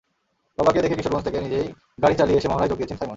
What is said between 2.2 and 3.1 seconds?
এসে মহড়ায় যোগ দিয়েছেন সাইমন।